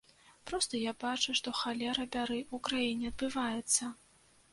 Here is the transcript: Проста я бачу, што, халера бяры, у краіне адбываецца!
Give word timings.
Проста 0.51 0.79
я 0.83 0.93
бачу, 1.03 1.35
што, 1.39 1.53
халера 1.59 2.05
бяры, 2.15 2.39
у 2.59 2.61
краіне 2.69 3.13
адбываецца! 3.13 3.91